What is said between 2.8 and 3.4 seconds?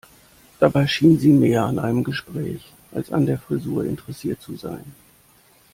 als an der